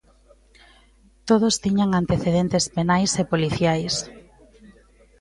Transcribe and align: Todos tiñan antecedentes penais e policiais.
Todos 1.29 1.55
tiñan 1.63 1.89
antecedentes 2.01 2.63
penais 2.75 3.11
e 3.21 3.23
policiais. 3.31 3.95